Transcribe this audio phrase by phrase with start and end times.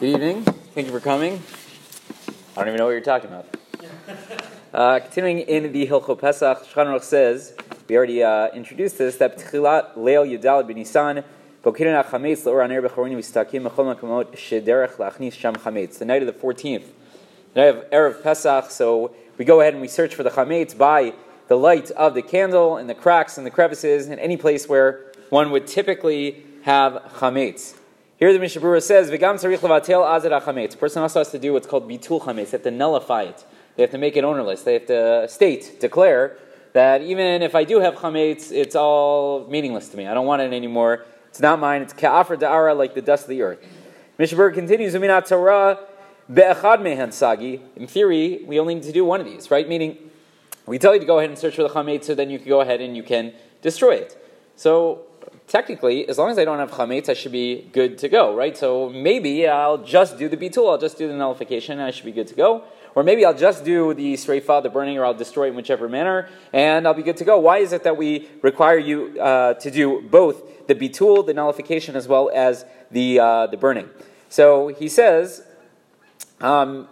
[0.00, 0.44] Good evening.
[0.44, 1.42] Thank you for coming.
[2.56, 3.46] I don't even know what you're talking about.
[4.72, 7.54] Uh, continuing in the Hilchot Pesach, Shulchan Aruch says,
[7.88, 11.24] we already uh, introduced this, that P'tchilat Leil Yudal B'Nisan,
[11.64, 15.98] Bokirin HaChametz L'or Aner B'chorin V'Stakim Mechol Makamot Shederech Lachnis Sham Chametz.
[15.98, 16.84] The night of the 14th,
[17.52, 20.78] the night of Erev Pesach, so we go ahead and we search for the Chametz
[20.78, 21.14] by
[21.48, 25.12] the light of the candle and the cracks and the crevices and any place where
[25.30, 27.79] one would typically have Chametz.
[28.20, 31.54] Here the Mishnah Berurah says, "V'gam tzarich levatel azed chametz." Person also has to do
[31.54, 32.50] what's called bitul chametz.
[32.50, 33.46] They have to nullify it.
[33.76, 34.62] They have to make it ownerless.
[34.62, 36.36] They have to state, declare
[36.74, 40.06] that even if I do have chametz, it's all meaningless to me.
[40.06, 41.06] I don't want it anymore.
[41.30, 41.80] It's not mine.
[41.80, 43.66] It's ka'afar da'ara, like the dust of the earth.
[44.18, 45.78] Mishnah Berurah continues, "Uminat Torah
[46.30, 49.66] be'echad mehen sagi." In theory, we only need to do one of these, right?
[49.66, 49.96] Meaning,
[50.66, 52.50] we tell you to go ahead and search for the chametz, so then you can
[52.50, 53.32] go ahead and you can
[53.62, 54.22] destroy it.
[54.56, 55.06] So
[55.50, 58.56] technically, as long as I don't have chametz, I should be good to go, right?
[58.56, 62.04] So maybe I'll just do the bitul, I'll just do the nullification, and I should
[62.04, 62.62] be good to go.
[62.94, 65.88] Or maybe I'll just do the sreifa, the burning, or I'll destroy it in whichever
[65.88, 67.38] manner, and I'll be good to go.
[67.40, 71.96] Why is it that we require you uh, to do both the bitul, the nullification,
[71.96, 73.90] as well as the uh, the burning?
[74.28, 75.44] So he says,
[76.40, 76.86] um,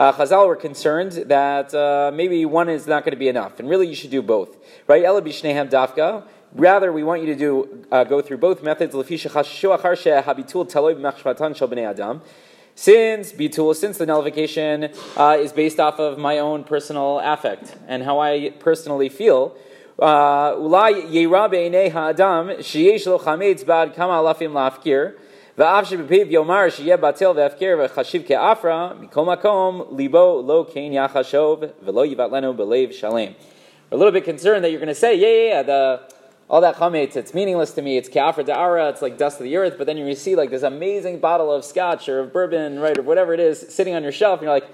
[0.00, 3.68] Uh, Chazal were concerned that uh, maybe one is not going to be enough, and
[3.68, 5.04] really you should do both, right?
[5.04, 6.24] Ela b'shnehem dafka.
[6.54, 8.94] Rather, we want you to do uh, go through both methods.
[8.94, 9.04] Since
[13.32, 18.20] bitul, since the nullification uh, is based off of my own personal affect and how
[18.20, 19.54] I personally feel,
[19.98, 20.54] uh,
[33.90, 36.12] we're a little bit concerned that you're going to say, yeah, yeah, yeah, the,
[36.48, 39.56] all that chametz, it's meaningless to me, it's keafra da'ara, it's like dust of the
[39.56, 42.96] earth, but then you see like this amazing bottle of scotch or of bourbon, right,
[42.96, 44.68] or whatever it is, sitting on your shelf, and you're like,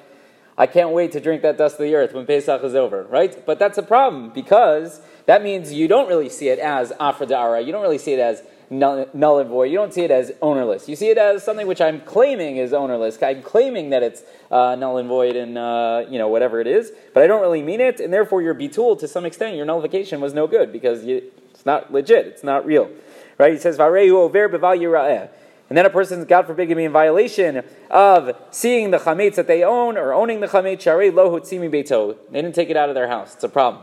[0.59, 3.45] I can't wait to drink that dust of the earth when Pesach is over, right?
[3.45, 7.65] But that's a problem because that means you don't really see it as afra da'ara,
[7.65, 9.71] you don't really see it as null, null and void.
[9.71, 10.89] You don't see it as ownerless.
[10.89, 13.23] You see it as something which I'm claiming is ownerless.
[13.23, 16.93] I'm claiming that it's uh, null and void and uh, you know whatever it is,
[17.15, 20.21] but I don't really mean it, and therefore your bitul to some extent, your nullification
[20.21, 22.27] was no good because you, it's not legit.
[22.27, 22.91] It's not real,
[23.39, 23.53] right?
[23.53, 25.29] He says varehu over beval.
[25.69, 29.49] And then a person's, God forbid, can be in violation of seeing the chametz that
[29.49, 30.83] they own or owning the chametz.
[30.83, 32.17] Sharei lo hutzimi beito.
[32.31, 33.35] They didn't take it out of their house.
[33.35, 33.83] It's a problem.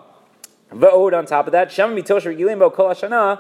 [0.72, 3.40] Va'od on top of that, shema mitosh regilim kol hashana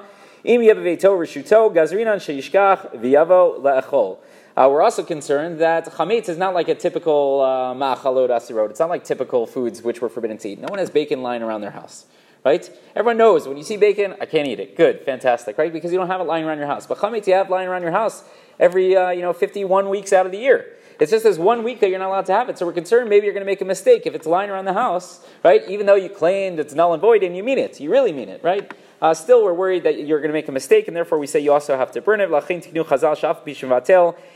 [4.55, 8.69] uh, we're also concerned that chametz is not like a typical uh, ma'achalot asirot.
[8.69, 10.59] It's not like typical foods which were forbidden to eat.
[10.59, 12.05] No one has bacon lying around their house,
[12.43, 12.69] right?
[12.95, 14.75] Everyone knows when you see bacon, I can't eat it.
[14.75, 15.71] Good, fantastic, right?
[15.71, 16.85] Because you don't have it lying around your house.
[16.85, 18.23] But chametz you have lying around your house
[18.59, 20.77] every uh, you know 51 weeks out of the year.
[20.99, 22.57] It's just this one week that you're not allowed to have it.
[22.57, 24.73] So we're concerned maybe you're going to make a mistake if it's lying around the
[24.73, 25.67] house, right?
[25.67, 28.29] Even though you claimed it's null and void and you mean it, you really mean
[28.29, 28.71] it, right?
[29.03, 31.37] uh, still we're worried that you're going to make a mistake, and therefore we say
[31.37, 32.29] you also have to burn it.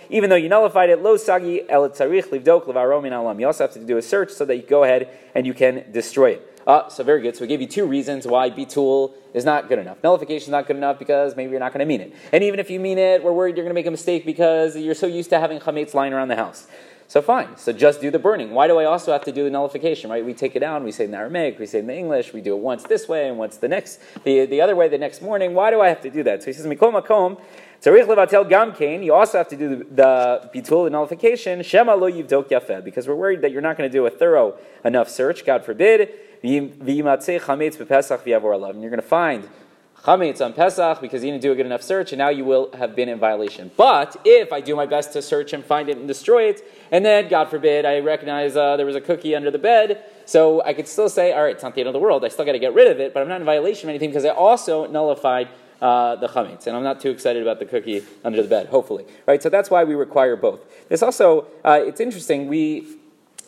[0.10, 1.62] Even though you nullified it, sagi.
[1.70, 5.90] You also have to do a search so that you go ahead and you can
[5.94, 6.57] destroy it.
[6.68, 7.34] Uh, so very good.
[7.34, 10.04] So we gave you two reasons why bitul is not good enough.
[10.04, 12.14] Nullification is not good enough because maybe you're not going to mean it.
[12.34, 14.76] And even if you mean it, we're worried you're going to make a mistake because
[14.76, 16.68] you're so used to having chametz lying around the house.
[17.10, 17.56] So fine.
[17.56, 18.52] So just do the burning.
[18.52, 20.10] Why do I also have to do the nullification?
[20.10, 20.26] Right?
[20.26, 20.84] We take it down.
[20.84, 21.58] We say in Aramaic.
[21.58, 22.34] We say in the English.
[22.34, 24.98] We do it once this way and once the next the, the other way the
[24.98, 25.54] next morning.
[25.54, 26.44] Why do I have to do that?
[26.44, 27.40] So he says mikol makom.
[27.82, 29.04] Tzarich levatel gam kain.
[29.04, 31.64] You also have to do the, the bitul, the nullification.
[31.64, 32.84] Shema lo yivdok yafeh.
[32.84, 35.46] Because we're worried that you're not going to do a thorough enough search.
[35.46, 36.10] God forbid.
[36.44, 37.18] And you're going
[38.98, 39.50] to find
[40.04, 42.72] chametz on Pesach because you didn't do a good enough search, and now you will
[42.74, 43.72] have been in violation.
[43.76, 47.06] But if I do my best to search and find it and destroy it, and
[47.06, 50.74] then, God forbid, I recognize uh, there was a cookie under the bed, so I
[50.74, 52.24] could still say, all right, it's not the end of the world.
[52.24, 54.10] I still got to get rid of it, but I'm not in violation of anything
[54.10, 55.50] because I also nullified
[55.82, 58.68] uh, the chametz, and I'm not too excited about the cookie under the bed.
[58.68, 59.42] Hopefully, right?
[59.42, 60.62] So that's why we require both.
[60.90, 62.48] This also, uh, it's interesting.
[62.48, 62.98] We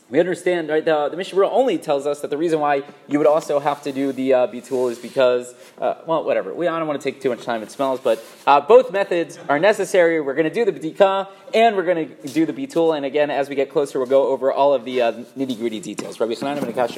[0.09, 0.83] we understand, right?
[0.83, 3.91] The, the Mishnah only tells us that the reason why you would also have to
[3.91, 6.53] do the uh, bitul is because, uh, well, whatever.
[6.53, 7.61] We I don't want to take too much time.
[7.61, 10.19] It smells, but uh, both methods are necessary.
[10.19, 12.95] We're going to do the b'dika and we're going to do the bitul.
[12.95, 15.79] And again, as we get closer, we'll go over all of the uh, nitty gritty
[15.79, 16.19] details.
[16.19, 16.33] Rabbi